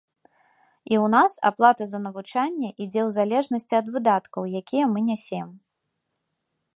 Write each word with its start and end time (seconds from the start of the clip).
І 0.91 0.95
ў 1.03 1.09
нас 1.15 1.31
аплата 1.49 1.83
за 1.91 1.99
навучанне 2.05 2.69
ідзе 2.83 3.01
ў 3.07 3.15
залежнасці 3.19 3.73
ад 3.81 3.87
выдаткаў, 3.97 4.41
якія 4.61 4.85
мы 4.95 4.99
нясем. 5.11 5.47